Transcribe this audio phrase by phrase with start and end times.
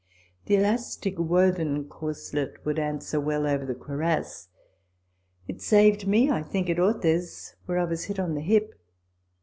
[0.47, 4.47] The elastic woven corslet would answer well over the cuirass.
[5.47, 8.73] It saved me, I think, at Orthez;* where I was hit on the hip.